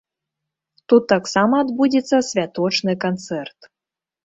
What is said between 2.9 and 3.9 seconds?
канцэрт.